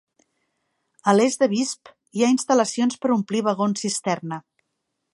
A 1.11 1.15
l'est 1.17 1.43
de 1.43 1.49
Visp, 1.51 1.93
hi 2.19 2.25
ha 2.25 2.31
instal·lacions 2.39 3.01
per 3.05 3.15
omplir 3.19 3.47
vagons 3.53 3.87
cisterna. 3.89 4.45